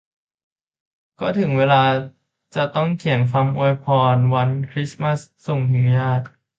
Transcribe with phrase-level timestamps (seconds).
[1.19, 1.83] ก็ถึงเวลา
[2.55, 6.25] จะต้องเขียนคำอวยพรวันคริสต์มาสส่งถึงญาติ